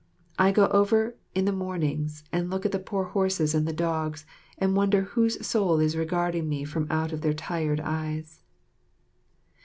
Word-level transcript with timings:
I 0.39 0.51
go 0.51 0.65
over 0.69 1.15
in 1.35 1.45
the 1.45 1.51
morning 1.51 2.09
and 2.31 2.49
look 2.49 2.65
at 2.65 2.71
the 2.71 2.79
poor 2.79 3.03
horses 3.03 3.53
and 3.53 3.67
the 3.67 3.71
dogs, 3.71 4.25
and 4.57 4.75
wonder 4.75 5.03
whose 5.03 5.45
soul 5.45 5.79
is 5.79 5.95
regarding 5.95 6.49
me 6.49 6.63
from 6.63 6.87
out 6.89 7.11
of 7.13 7.21
their 7.21 7.35
tired 7.35 7.79
eyes. 7.79 8.41